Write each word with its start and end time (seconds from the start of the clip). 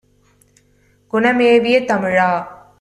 குணமேவிய 1.13 1.77
தமிழா! 1.85 2.29